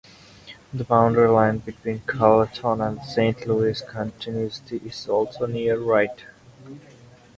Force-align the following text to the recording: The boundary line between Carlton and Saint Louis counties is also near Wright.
The 0.73 0.83
boundary 0.83 1.29
line 1.29 1.59
between 1.59 1.99
Carlton 2.07 2.81
and 2.81 3.03
Saint 3.03 3.45
Louis 3.45 3.83
counties 3.87 4.59
is 4.71 5.07
also 5.07 5.45
near 5.45 5.77
Wright. 5.79 6.23